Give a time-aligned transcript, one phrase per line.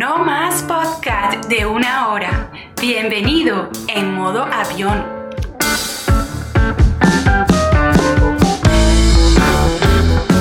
[0.00, 2.50] No más podcast de una hora.
[2.80, 5.04] Bienvenido en modo avión.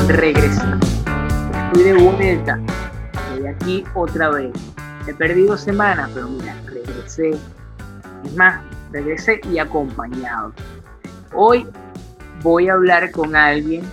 [0.07, 0.61] Regresé.
[1.67, 2.57] Estoy de vuelta.
[3.11, 4.53] Estoy aquí otra vez.
[5.05, 7.31] He perdido semanas, pero mira, regresé.
[8.23, 8.63] Es más,
[8.93, 10.53] regresé y acompañado.
[11.35, 11.67] Hoy
[12.43, 13.83] voy a hablar con alguien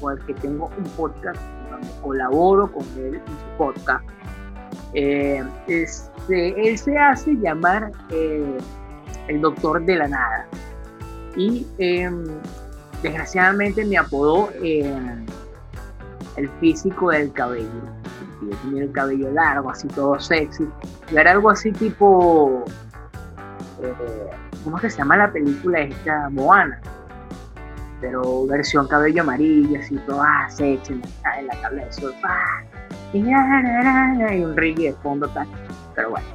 [0.00, 1.40] con el que tengo un podcast,
[2.00, 4.04] colaboro con él en su podcast.
[4.94, 8.58] Eh, este, él se hace llamar eh,
[9.28, 10.46] el doctor de la nada.
[11.36, 12.24] Y em,
[13.02, 15.24] desgraciadamente me apodó em,
[16.36, 17.68] el físico del cabello.
[18.42, 20.66] Yo tenía el cabello largo, así todo sexy.
[21.12, 22.64] Y era algo así tipo.
[23.82, 24.30] Eh,
[24.64, 26.28] ¿Cómo es que se llama la película esta?
[26.30, 26.80] Moana
[28.00, 32.14] pero versión cabello amarillo, así todo ah, sexy, en la tabla de sol,
[33.12, 35.46] y, un reggae de fondo tal.
[35.94, 36.26] Pero bueno,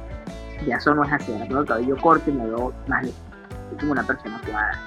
[0.66, 3.20] ya eso no es así, ahora cabello corto y me veo más lejos.
[3.68, 4.80] Soy como una persona cuadrada.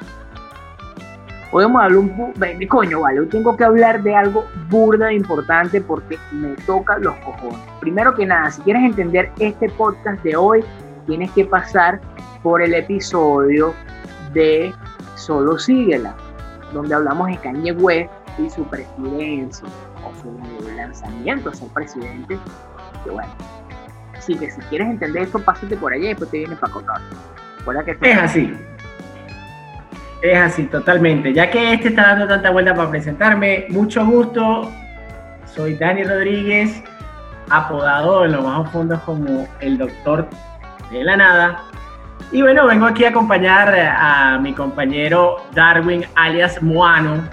[1.52, 5.10] Hoy vamos a hablar un de coño, vale, hoy tengo que hablar de algo burda
[5.10, 7.60] e importante porque me toca los cojones.
[7.80, 10.64] Primero que nada, si quieres entender este podcast de hoy,
[11.08, 12.00] tienes que pasar
[12.44, 13.74] por el episodio
[14.32, 14.72] de
[15.16, 16.16] Solo Síguela
[16.74, 19.68] donde hablamos de Kanye West y su presidencia
[20.22, 22.38] su lanzamiento a ser presidente.
[23.04, 23.32] Que bueno,
[24.18, 27.02] así que si quieres entender esto, pásate por allá y después te vienes para contar.
[28.02, 28.54] es así.
[30.22, 31.34] Es así, totalmente.
[31.34, 34.70] Ya que este está dando tanta vuelta para presentarme, mucho gusto.
[35.46, 36.84] Soy Dani Rodríguez,
[37.50, 40.28] apodado en lo más fondos como el doctor
[40.92, 41.64] de la nada.
[42.32, 47.24] Y bueno, vengo aquí a acompañar a mi compañero Darwin, alias Moano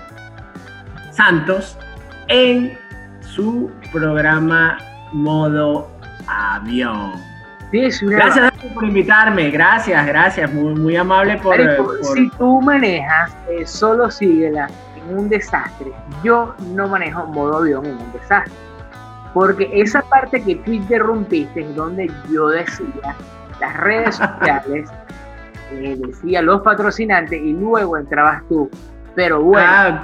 [1.10, 1.78] Santos,
[2.28, 2.76] en
[3.20, 4.78] su programa
[5.12, 5.88] Modo
[6.26, 7.12] Avión.
[7.72, 11.56] Gracias por invitarme, gracias, gracias, muy, muy amable por,
[12.14, 15.92] Si tú manejas, eh, solo síguela en un desastre.
[16.22, 18.52] Yo no manejo modo avión en un desastre.
[19.34, 23.16] Porque esa parte que tú interrumpiste es donde yo decía
[23.60, 24.88] las redes sociales,
[25.72, 28.70] eh, decía los patrocinantes y luego entrabas tú.
[29.14, 29.68] Pero bueno.
[29.68, 30.02] Ah,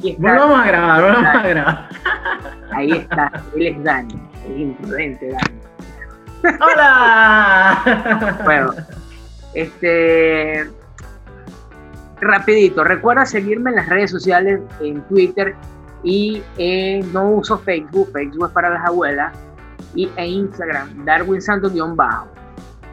[0.00, 0.16] ok.
[0.18, 1.88] Vamos a grabar, vamos a grabar.
[2.72, 5.60] Ahí está, él es Dani, es imprudente Dani.
[6.60, 8.40] ¡Hola!
[8.44, 8.72] bueno,
[9.54, 10.70] este.
[12.20, 15.54] Rapidito, recuerda seguirme en las redes sociales, en Twitter
[16.02, 16.42] y
[17.12, 19.34] no uso Facebook, Facebook es para las abuelas,
[19.94, 22.28] y en Instagram, Darwin Santos-bajo.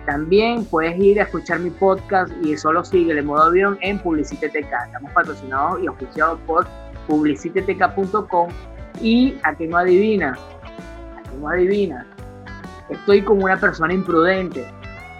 [0.05, 4.71] También puedes ir a escuchar mi podcast y solo sigue el modo avión en PubliciTTK.
[4.85, 6.65] Estamos patrocinados y oficiados por
[7.07, 8.49] publicitetk.com.
[9.01, 10.37] Y a que no adivina,
[11.15, 12.05] a que no adivina,
[12.89, 14.65] estoy como una persona imprudente.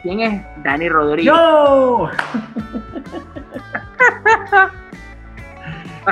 [0.03, 0.43] ¿Quién es?
[0.63, 1.33] Dani Rodríguez.
[1.33, 2.09] ¡Yo!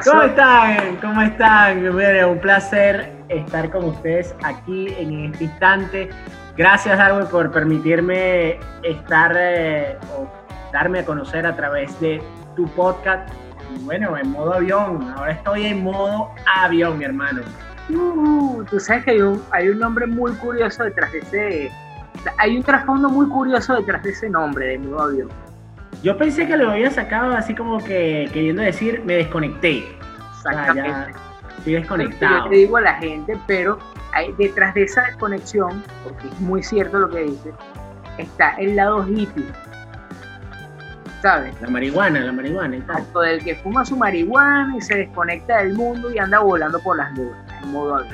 [0.04, 0.98] ¿Cómo están?
[0.98, 1.86] ¿Cómo están?
[1.86, 6.10] un placer estar con ustedes aquí en este instante
[6.58, 10.26] Gracias, Darwin, por permitirme estar eh, o
[10.72, 12.22] darme a conocer a través de
[12.56, 13.30] tu podcast.
[13.82, 15.14] Bueno, en modo avión.
[15.16, 17.42] Ahora estoy en modo avión, mi hermano.
[17.90, 21.72] Uh, tú sabes que hay un, hay un nombre muy curioso detrás de ese.
[22.38, 25.30] Hay un trasfondo muy curioso detrás de ese nombre de modo avión.
[26.02, 29.86] Yo pensé que lo había sacado así como que queriendo decir me desconecté.
[30.38, 31.14] Exactamente.
[31.58, 32.46] estoy desconectado.
[32.46, 33.80] Yo te digo a la gente, pero
[34.38, 37.52] detrás de esa conexión, porque es muy cierto lo que dice,
[38.18, 39.46] está el lado hippie.
[41.26, 41.60] ¿Sabes?
[41.60, 43.04] La marihuana, la marihuana y tal.
[43.24, 47.12] del que fuma su marihuana y se desconecta del mundo y anda volando por las
[47.14, 48.14] nubes, en modo avión.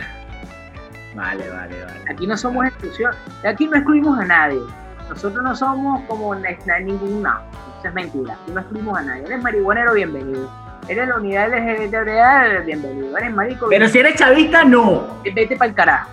[1.14, 2.00] Vale, vale, vale.
[2.10, 3.14] Aquí no somos exclusión,
[3.44, 4.62] aquí no excluimos a nadie.
[5.10, 7.38] Nosotros no somos como ningún no,
[7.80, 8.38] eso es mentira.
[8.44, 9.26] Aquí no excluimos a nadie.
[9.26, 10.50] Eres marihuanero, bienvenido
[10.88, 13.18] Eres la unidad LGBT, bienvenido.
[13.18, 13.68] Eres marico.
[13.68, 15.22] Pero si eres chavista, no.
[15.26, 16.10] Vete para el carajo.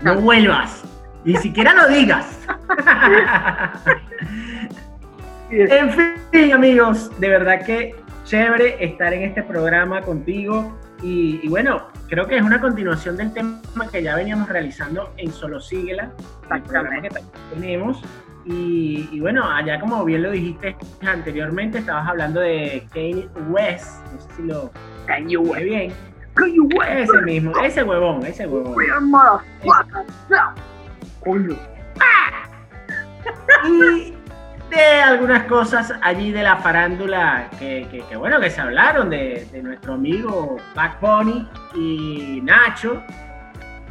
[0.00, 0.82] No vuelvas.
[1.26, 2.38] Ni siquiera lo digas.
[5.52, 5.90] en
[6.30, 7.94] fin, amigos, de verdad que
[8.24, 10.78] chévere estar en este programa contigo.
[11.02, 13.60] Y, bueno, creo que es una continuación del tema
[13.90, 16.12] que ya veníamos realizando en Solo Síguela,
[16.50, 17.08] el programa que
[17.52, 18.02] tenemos.
[18.44, 24.04] Y, bueno, allá como bien lo dijiste anteriormente, estabas hablando de Kanye West.
[24.12, 24.70] No sé si lo
[25.06, 25.64] Kanye West.
[25.64, 25.92] bien.
[26.96, 28.74] Ese mismo, ese huevón, ese huevón.
[31.20, 31.56] Coño.
[31.56, 32.41] Y de
[35.22, 39.94] algunas cosas allí de la farándula que, que, bueno, que se hablaron de, de nuestro
[39.94, 43.00] amigo Back Bunny y Nacho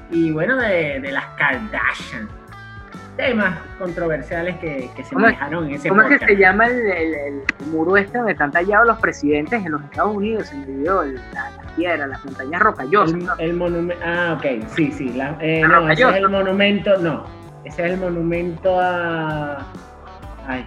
[0.10, 2.28] y bueno, de, de las Kardashian.
[3.16, 7.14] Temas controversiales que, que se manejaron en ese ¿Cómo es que se llama el, el-
[7.16, 10.52] el muro este donde están tallados los presidentes en los Estados Unidos?
[10.54, 13.14] Olvidó, el- la, la piedra, las montañas rocallosas.
[13.14, 13.34] El, ¿no?
[13.38, 14.04] el monumento.
[14.06, 15.10] Ah, ok, sí, sí.
[15.14, 16.98] la- eh, La no, ese es el monumento.
[16.98, 17.24] No,
[17.64, 19.60] ese es el monumento a.
[20.48, 20.66] Ay,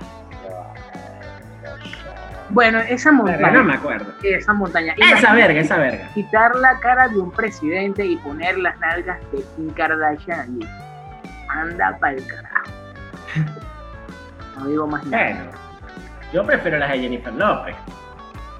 [2.55, 4.13] Bueno, esa verga, no montaña, me acuerdo.
[4.23, 4.95] esa montaña.
[4.97, 6.09] Esa Imagínate verga, esa verga.
[6.15, 10.67] Quitar la cara de un presidente y poner las nalgas de Kim Kardashian allí.
[11.49, 12.71] Anda pa'l carajo.
[14.59, 15.25] No digo más nada.
[15.35, 15.45] Bueno,
[16.33, 17.75] yo prefiero las de Jennifer López.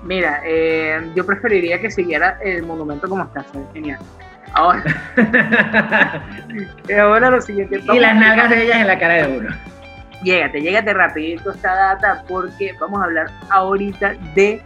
[0.03, 3.99] Mira, eh, yo preferiría que siguiera el monumento como está, ve genial.
[4.53, 4.85] Ahora,
[7.01, 7.81] ahora lo siguiente.
[7.93, 9.51] y las nalgas de ellas en la cara de uno.
[10.25, 14.63] Llégate, llégate rapidito esta data porque vamos a hablar ahorita de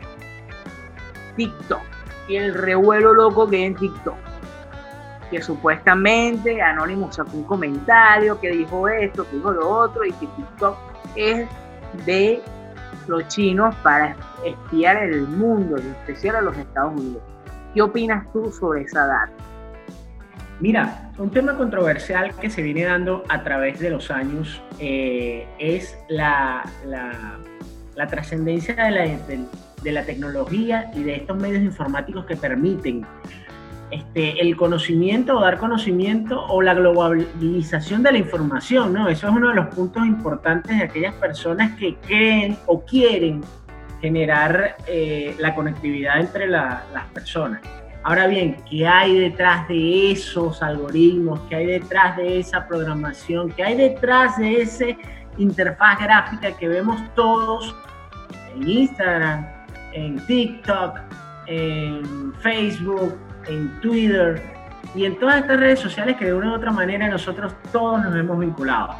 [1.37, 1.81] TikTok
[2.29, 4.15] y el revuelo loco que hay en TikTok.
[5.33, 10.27] Que supuestamente Anonymous sacó un comentario que dijo esto, que dijo lo otro y que
[10.27, 10.77] TikTok
[11.17, 11.49] es
[12.07, 12.41] de
[13.09, 14.15] los chinos para
[14.45, 17.23] espiar el mundo, en especial a los Estados Unidos.
[17.75, 19.33] ¿Qué opinas tú sobre esa data?
[20.61, 25.97] Mira, un tema controversial que se viene dando a través de los años eh, es
[26.09, 26.65] la,
[28.09, 33.07] trascendencia de la, de- tecnología y de estos medios informáticos que permiten
[33.93, 39.09] este, el conocimiento o dar conocimiento o la globalización de la información, ¿no?
[39.09, 43.43] Eso es uno de los puntos importantes de aquellas personas que creen o quieren
[44.01, 47.61] generar eh, la conectividad entre la- las personas.
[48.05, 51.41] Ahora bien, ¿qué hay detrás de esos algoritmos?
[51.49, 53.51] ¿Qué hay detrás de esa programación?
[53.51, 54.87] ¿Qué hay detrás de esa
[55.37, 57.75] interfaz gráfica que vemos todos
[58.55, 59.47] en Instagram,
[59.93, 61.01] en TikTok,
[61.47, 63.19] en Facebook,
[63.49, 64.43] en Twitter
[64.95, 68.15] y en todas estas redes sociales que de una u otra manera nosotros todos nos
[68.15, 68.95] hemos vinculado?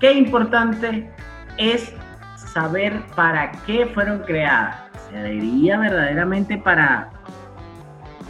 [0.00, 1.10] Qué importante
[1.58, 1.94] es
[2.34, 4.76] saber para qué fueron creadas.
[5.10, 7.10] ¿Se debería verdaderamente para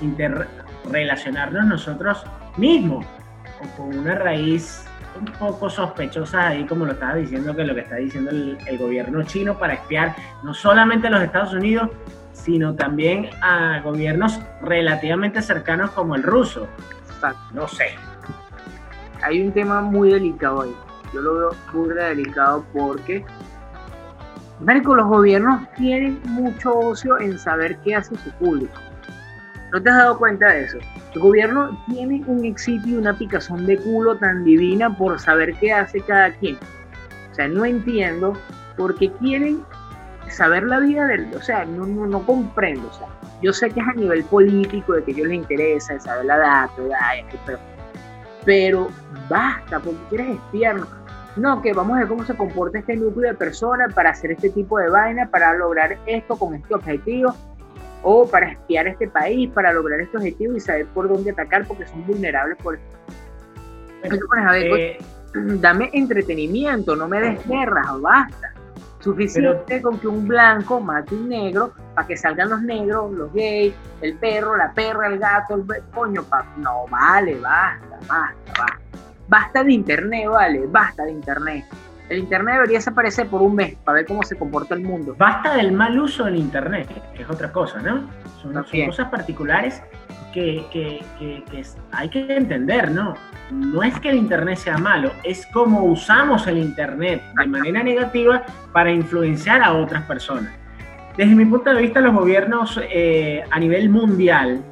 [0.01, 2.25] interrelacionarnos nosotros
[2.57, 3.05] mismos
[3.63, 4.85] o con una raíz
[5.19, 8.79] un poco sospechosa ahí como lo estaba diciendo que lo que está diciendo el, el
[8.79, 11.91] gobierno chino para espiar no solamente a los Estados Unidos
[12.33, 16.69] sino también a gobiernos relativamente cercanos como el ruso
[17.55, 17.95] no sé
[19.23, 20.77] hay un tema muy delicado ahí.
[21.13, 23.25] Yo lo veo muy delicado porque,
[24.61, 28.75] Marico, los gobiernos tienen mucho ocio en saber qué hace su público.
[29.77, 30.79] ¿No te has dado cuenta de eso?
[31.13, 35.71] El gobierno tiene un éxito y una picazón de culo tan divina por saber qué
[35.71, 36.57] hace cada quien.
[37.31, 38.33] O sea, no entiendo
[38.79, 39.63] por qué quieren
[40.31, 41.29] saber la vida del...
[41.35, 42.89] O sea, no, no, no comprendo.
[42.89, 43.07] O sea,
[43.43, 46.39] yo sé que es a nivel político, de que a ellos les interesa, saber la
[46.39, 46.73] data,
[47.45, 47.59] pero
[48.47, 48.89] pero
[49.29, 50.89] basta, porque quieres espiarnos.
[51.37, 54.49] No, que vamos a ver cómo se comporta este núcleo de personas para hacer este
[54.49, 57.37] tipo de vaina, para lograr esto con este objetivo,
[58.03, 61.87] o para espiar este país, para lograr este objetivo y saber por dónde atacar, porque
[61.87, 62.79] son vulnerables por
[64.03, 64.99] Entonces, a ver, Eh,
[65.35, 68.53] dame entretenimiento, no me des guerras, basta.
[69.01, 73.73] Suficiente con que un blanco mate un negro para que salgan los negros, los gays,
[74.01, 78.79] el perro, la perra, el gato, el coño, pa- no vale, basta, basta, basta.
[79.29, 81.65] Basta de internet, vale, basta de internet.
[82.09, 85.15] El internet debería desaparecer por un mes para ver cómo se comporta el mundo.
[85.19, 88.09] Basta del mal uso del Internet, que es otra cosa, ¿no?
[88.41, 89.83] Son, son cosas particulares
[90.33, 93.15] que, que- que- que hay que entender, ¿no?
[93.51, 98.45] No es que el Internet sea malo, es cómo usamos el Internet de manera negativa
[98.73, 100.53] para influenciar a otras personas.
[101.17, 104.63] Desde mi punto de vista, los gobiernos eh, a nivel mundial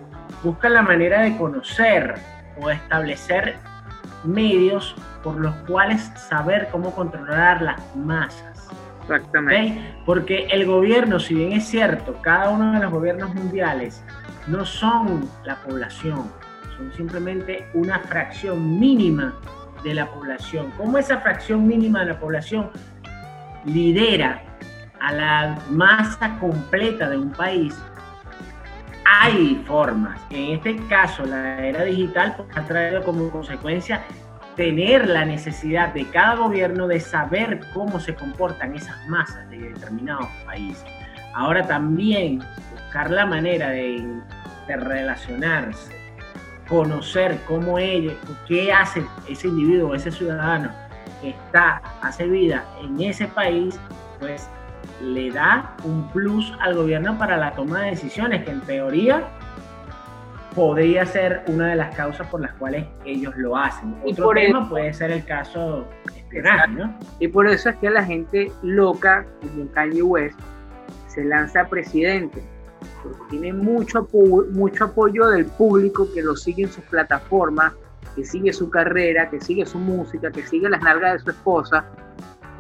[0.44, 2.14] buscan la manera de conocer
[2.60, 3.56] o establecer
[4.25, 8.69] medios por los cuales saber cómo controlar las masas.
[9.02, 9.95] Exactamente.
[10.07, 14.02] Porque el gobierno, si bien es cierto, cada uno de los gobiernos mundiales
[14.47, 16.31] no son la población,
[16.76, 19.35] son simplemente una fracción mínima
[19.83, 20.73] de la población.
[20.76, 22.71] ¿Cómo esa fracción mínima de la población
[23.66, 24.43] lidera
[25.00, 27.75] a la masa completa de un país?
[29.04, 30.20] Hay formas.
[30.30, 34.02] En este caso, la era digital pues, ha traído como consecuencia
[34.56, 40.28] tener la necesidad de cada gobierno de saber cómo se comportan esas masas de determinados
[40.46, 40.84] países.
[41.34, 42.40] Ahora también
[42.73, 44.06] buscar la manera de,
[44.68, 45.92] de relacionarse,
[46.68, 48.14] conocer cómo ellos,
[48.46, 50.70] qué hace ese individuo, ese ciudadano
[51.20, 53.78] que está, hace vida en ese país,
[54.20, 54.49] pues
[55.02, 59.24] le da un plus al gobierno para la toma de decisiones, que en teoría
[60.54, 63.94] podría ser una de las causas por las cuales ellos lo hacen.
[64.04, 66.94] Y Otro por tema eso- puede ser el caso espionaje, ¿no?
[67.18, 70.38] Y por eso es que la gente loca, como Kanye West,
[71.08, 72.42] se lanza a presidente.
[73.02, 74.06] Porque tiene mucho,
[74.52, 77.72] mucho apoyo del público que lo sigue en sus plataformas,
[78.14, 81.84] que sigue su carrera, que sigue su música, que sigue las nalgas de su esposa.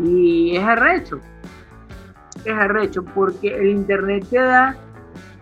[0.00, 1.20] Y es arrecho.
[2.44, 4.76] Es arrecho porque el internet te da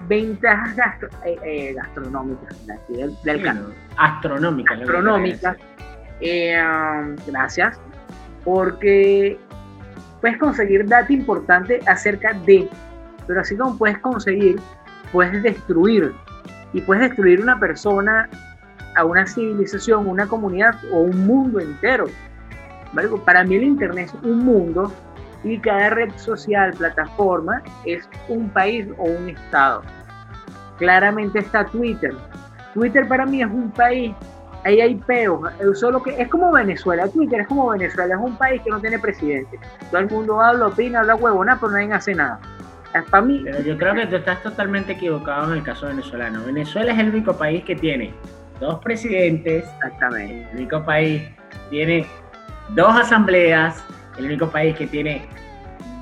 [0.09, 4.75] ventajas gastro- eh, eh, gastronómicas de aquí del, del canal Astronómica.
[4.75, 5.56] lo que astronómica.
[6.18, 7.80] quería Eh, um, gracias.
[8.44, 9.38] Porque
[10.21, 12.68] puedes conseguir data importante acerca de,
[13.26, 14.61] pero así como puedes conseguir,
[15.12, 16.12] puedes destruir.
[16.73, 18.28] Y puedes destruir una persona,
[18.97, 22.06] a una civilización, una comunidad o un mundo entero.
[23.25, 24.92] Para mí el Internet es un mundo
[25.44, 29.82] y cada red social, plataforma, es un país o un estado.
[30.78, 32.14] Claramente está Twitter.
[32.75, 34.14] Twitter para mí es un país
[34.64, 35.40] ahí hay peos.
[35.75, 37.08] Solo que es como Venezuela.
[37.08, 38.14] Twitter es como Venezuela.
[38.14, 39.58] Es un país que no tiene presidente.
[39.90, 42.40] Todo el mundo habla, opina, habla huevona, pero nadie hace nada.
[42.94, 46.44] Es Para mí, Pero yo creo que tú estás totalmente equivocado en el caso venezolano.
[46.44, 48.12] Venezuela es el único país que tiene
[48.61, 50.46] dos presidentes, exactamente.
[50.50, 51.22] el único país
[51.70, 52.06] tiene
[52.70, 53.82] dos asambleas,
[54.19, 55.26] el único país que tiene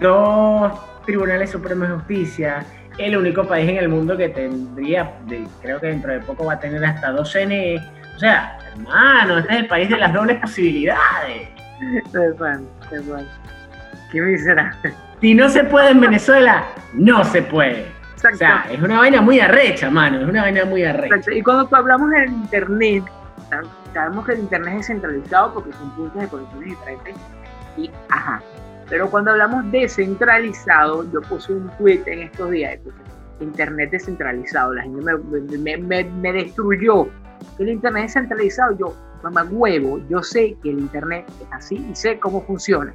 [0.00, 0.72] dos
[1.04, 2.64] tribunales supremos de justicia,
[2.98, 5.12] el único país en el mundo que tendría,
[5.62, 7.78] creo que dentro de poco va a tener hasta dos CNE.
[8.16, 11.48] O sea, hermano, este es el país de las dobles posibilidades.
[12.12, 13.26] De pan, de pan.
[14.12, 14.92] Qué miserable.
[15.20, 17.86] Si no se puede en Venezuela, no se puede.
[18.16, 21.14] O sea, es una vaina muy arrecha, mano, es una vaina muy arrecha.
[21.16, 21.32] Exacto.
[21.38, 23.04] Y cuando hablamos del Internet,
[23.50, 27.14] sab- sabemos que el Internet es descentralizado porque son puntos de conexiones diferentes.
[27.76, 28.42] Y, ajá.
[28.88, 32.78] Pero cuando hablamos descentralizado, yo puse un tweet en estos días,
[33.40, 34.74] Internet descentralizado.
[34.74, 37.08] La gente me, me, me, me destruyó.
[37.58, 42.18] El Internet descentralizado, yo, mamá huevo, yo sé que el Internet es así y sé
[42.18, 42.92] cómo funciona.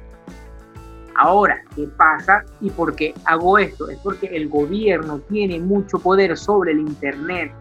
[1.18, 3.88] Ahora, ¿qué pasa y por qué hago esto?
[3.88, 7.52] Es porque el gobierno tiene mucho poder sobre el Internet.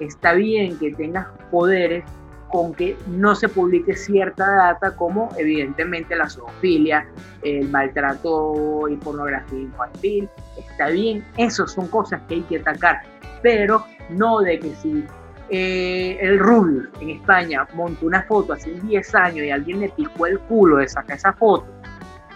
[0.00, 2.04] Está bien que tengas poderes
[2.52, 7.06] con que no se publique cierta data como evidentemente la zoofilia,
[7.42, 10.28] el maltrato y pornografía infantil.
[10.58, 13.00] Está bien, esas son cosas que hay que atacar,
[13.42, 15.04] pero no de que si
[15.48, 20.26] eh, el Rubius en España montó una foto hace 10 años y alguien le picó
[20.26, 21.66] el culo de sacar esa foto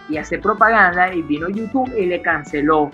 [0.09, 2.89] y hacer propaganda y vino YouTube y le canceló.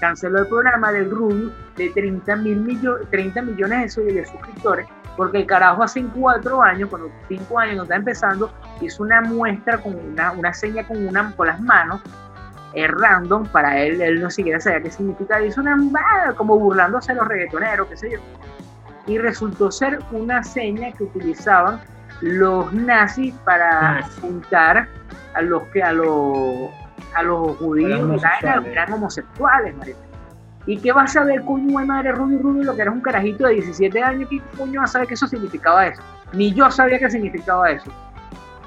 [0.00, 5.46] Canceló el programa del Rubius de 30, mil millo- 30 millones de suscriptores porque el
[5.46, 10.32] carajo hace 4 años, cuando 5 años cuando está empezando, hizo una muestra con una,
[10.32, 12.00] una seña con, una, con las manos
[12.74, 15.76] eh, random para él, él no siquiera sabía qué significaba, hizo una
[16.36, 18.18] como burlándose de los reggaetoneros, qué sé yo.
[19.06, 21.80] Y resultó ser una seña que utilizaban
[22.20, 24.88] los nazis para apuntar
[25.34, 26.70] a los que a los
[27.14, 28.42] a los judíos A y homosexuales.
[28.42, 29.74] eran, eran homosexuales.
[30.66, 33.46] ¿Y qué vas a saber, coño de madre, Rudy Rudy, lo que era un carajito
[33.46, 34.28] de 17 años?
[34.28, 36.02] ¿Qué coño vas a saber que eso significaba eso?
[36.32, 37.90] Ni yo sabía que significaba eso.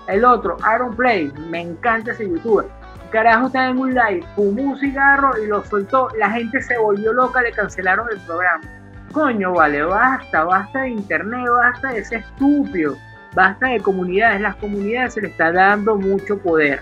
[0.08, 2.66] El otro, Aaron Play, me encanta ese youtuber.
[3.12, 6.10] Carajo estaba en un live, fumó un cigarro y lo soltó.
[6.18, 8.64] La gente se volvió loca, le cancelaron el programa.
[9.12, 12.96] Coño, vale, basta, basta de internet, basta de ser estúpido,
[13.36, 14.42] basta de comunidades.
[14.42, 16.82] Las comunidades se le está dando mucho poder.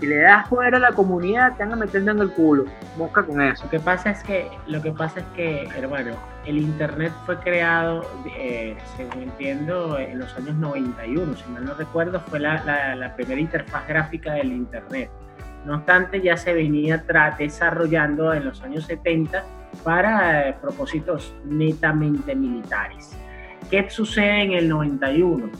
[0.00, 2.64] Si le das poder a la comunidad, te van a metiendo en el culo.
[2.96, 3.64] Mosca con eso.
[3.64, 6.12] Lo que pasa es que, lo que pasa es que, hermano,
[6.46, 8.02] el internet fue creado,
[8.38, 12.64] eh, según entiendo, en los años 91, si mal no recuerdo, fue la,
[12.96, 15.10] la- primera interfaz gráfica del internet.
[15.66, 17.04] No obstante, ya se venía
[17.38, 19.44] desarrollando en los años 70
[19.84, 23.14] para eh, propósitos netamente militares.
[23.70, 25.50] ¿Qué sucede en el 91?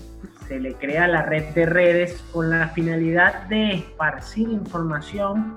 [0.50, 5.54] Se le crea la red de redes con la finalidad de esparcir información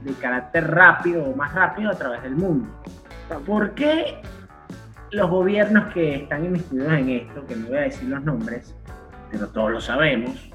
[0.00, 2.70] de carácter rápido o más rápido a través del mundo.
[3.44, 4.22] ¿Por qué
[5.10, 8.74] los gobiernos que están inmiscuidos en esto, que no voy a decir los nombres,
[9.30, 10.50] pero todos lo sabemos,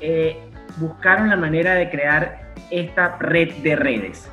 [0.00, 4.30] eh, buscaron la manera de crear esta red de redes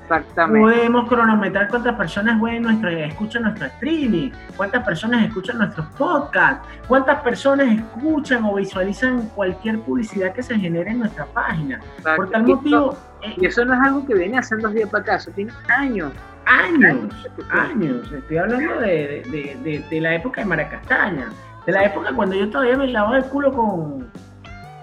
[0.10, 0.60] Exactamente.
[0.60, 7.22] Podemos cronometrar cuántas personas ven nuestro, escuchan nuestro streaming, cuántas personas escuchan nuestros podcasts, cuántas
[7.22, 11.80] personas escuchan o visualizan cualquier publicidad que se genere en nuestra página.
[12.16, 12.98] Por tal motivo,
[13.38, 16.12] Y eso no es algo que viene haciendo dos días para acá, eso tiene años.
[16.46, 18.12] años, años.
[18.12, 21.30] Estoy hablando de, la época de Maracastaña,
[21.68, 24.10] de la época cuando yo todavía me lavaba el culo con,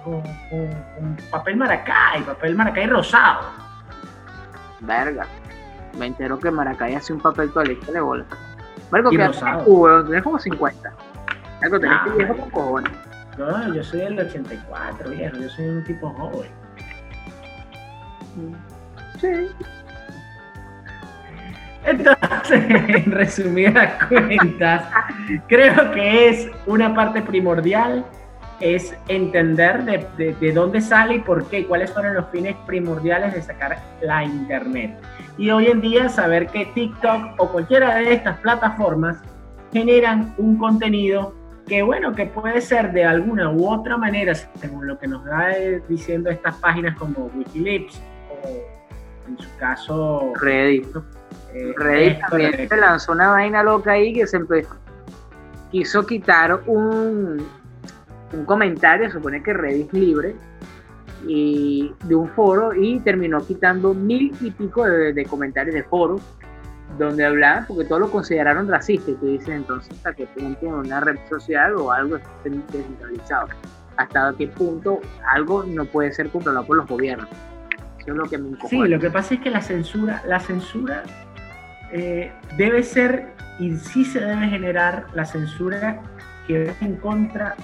[0.05, 3.66] con, papel maracay, papel maracay rosado.
[4.81, 5.27] Verga.
[5.99, 8.25] Me entero que Maracay hace un papel toalista de bola.
[8.91, 10.05] Marco, que rosado.
[10.05, 10.93] tenés como 50.
[11.63, 12.93] Algo tenés que viejo con cojones.
[13.39, 15.37] No, yo soy del 84, viejo.
[15.37, 16.51] Yo soy un tipo joven.
[19.21, 19.49] Sí.
[21.85, 24.85] Entonces, en resumidas cuentas,
[25.47, 28.05] creo que es una parte primordial
[28.61, 33.43] es entender de, de, dónde sale y por qué, cuáles fueron los fines primordiales de
[33.43, 34.99] sacar la Internet.
[35.39, 39.19] Y hoy en día saber que TikTok o cualquiera de estas plataformas
[39.73, 41.35] generan un contenido
[41.67, 45.49] que bueno, que puede ser de alguna u otra manera, según lo que nos da
[45.89, 50.87] diciendo estas páginas como Wikileaks o en su caso Reddit.
[51.53, 54.39] Eh, Reddit también se lanzó una vaina loca ahí que se
[55.73, 57.45] quiso quitar un,
[58.33, 60.37] un comentario, supone que Reddit libre,
[61.27, 66.21] y de un foro y terminó quitando mil y pico de, comentarios de foro
[66.99, 71.01] donde hablaban porque todos lo consideraron racista y tú dices entonces hasta qué punto una
[71.01, 73.49] red social o algo está descentralizado
[73.97, 75.01] hasta qué punto
[75.33, 77.29] algo no puede ser controlado por los gobiernos
[77.99, 78.07] es
[78.69, 81.03] sí lo que pasa es que la censura la censura
[81.93, 86.03] eh, debe ser y sí se debe generar la censura
[86.47, 87.57] que va en contra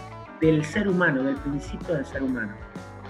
[0.42, 2.52] del ser humano, del principio del ser humano.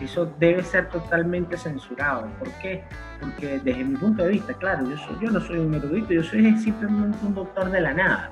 [0.01, 2.29] Eso debe ser totalmente censurado.
[2.39, 2.85] ¿Por qué?
[3.21, 4.85] Porque desde mi punto de vista, claro,
[5.21, 8.31] yo, no soy un erudito, yo soy simplemente un doctor de la nada.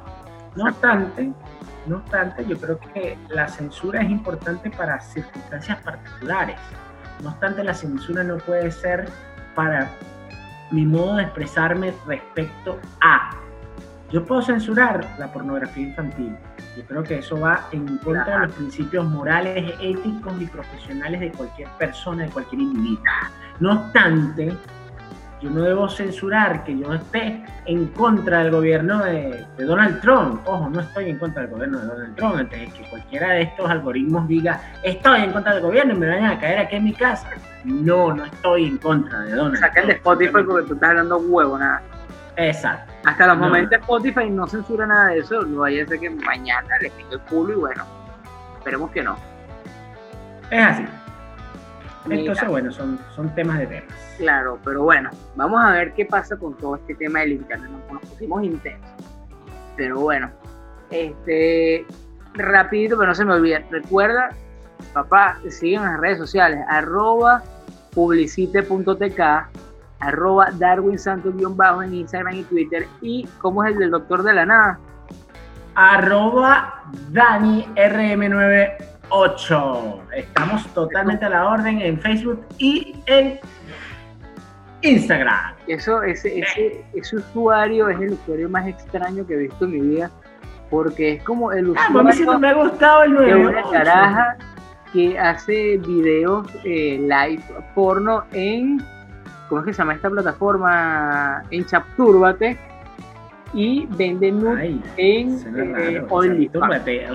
[0.54, 1.32] No obstante,
[1.86, 6.56] no obstante, yo creo que la censura es importante para circunstancias particulares.
[7.22, 9.08] No obstante, la censura no puede ser
[9.54, 9.88] para
[10.70, 13.30] mi modo de expresarme respecto a.
[14.12, 16.36] Yo puedo censurar la pornografía infantil,
[16.80, 21.30] yo creo que eso va en contra de los principios morales, éticos y profesionales de
[21.32, 23.04] cualquier persona, de cualquier individuo.
[23.58, 24.56] No obstante,
[25.42, 30.40] yo no debo censurar que yo esté en contra del gobierno de, Donald Trump.
[30.46, 32.36] Ojo, no estoy en contra del gobierno de Donald Trump.
[32.36, 36.30] Antes que cualquiera de estos algoritmos diga, estoy en contra del gobierno y me vayan
[36.30, 37.28] a caer aquí en mi casa.
[37.64, 39.66] No, no estoy en contra de Donald Trump.
[39.66, 41.82] Saca el de Spotify porque tú estás hablando huevo, nada.
[42.40, 42.92] Exacto.
[43.04, 45.42] Hasta los momentos Spotify no censura nada de eso.
[45.42, 47.84] No vaya a ser que mañana le pique el culo y bueno,
[48.58, 49.16] esperemos que no.
[50.50, 50.84] Es así.
[52.08, 53.94] Entonces, bueno, son, son temas de temas.
[54.16, 57.70] Claro, pero bueno, vamos a ver qué pasa con todo este tema del internet.
[57.92, 58.90] Nos pusimos intensos.
[59.76, 60.30] Pero bueno,
[60.90, 61.86] este,
[62.34, 63.66] rapidito, pero no se me olvide.
[63.70, 64.30] Recuerda,
[64.94, 67.42] papá, sigan en las redes sociales, arroba
[67.94, 69.20] publicite.tk
[70.00, 72.86] arroba Darwin Santos-bajo en Instagram y Twitter.
[73.00, 74.78] ¿Y cómo es el del Doctor de la Nada?
[75.74, 80.00] Arroba Dani RM98.
[80.14, 83.40] Estamos totalmente a la orden en Facebook y en
[84.82, 85.54] Instagram.
[85.66, 89.80] Eso, ese, ese, ese usuario es el usuario más extraño que he visto en mi
[89.80, 90.10] vida.
[90.70, 91.98] Porque es como el usuario.
[91.98, 93.48] Ah, a mí sí me ha gustado el nuevo.
[93.48, 94.36] una caraja
[94.92, 97.42] que hace videos eh, live
[97.74, 98.80] porno en
[99.50, 101.42] ¿cómo es que se llama esta plataforma?
[101.50, 102.56] En Chaptúrbate
[103.52, 106.22] y vende nudes en eh, O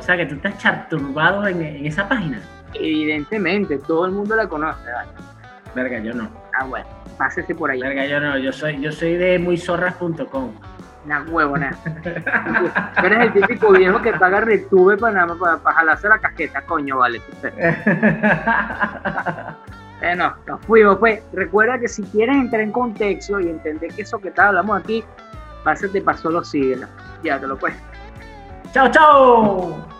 [0.02, 2.41] sea, que tú estás chapturbado en, esa página.
[2.74, 4.82] Evidentemente, todo el mundo la conoce.
[5.74, 6.30] Verga, yo no.
[6.60, 6.86] Ah, bueno,
[7.17, 7.80] pásese por ahí.
[7.80, 10.52] Verga, yo no, yo soy, yo soy de muйzorras.com.
[11.06, 11.78] Una huevona.
[12.04, 16.98] Tú eres el típico viejo que paga retube para, para, para jalarse la casqueta, coño,
[16.98, 17.21] vale.
[20.06, 21.20] Bueno, nos fuimos, pues.
[21.34, 25.04] Recuerda que si quieres entrar en contexto y entender que eso que está hablamos aquí,
[25.63, 26.88] pásate para solo síguela.
[27.24, 27.74] Ya te lo pues.
[28.72, 29.95] Chao, chao.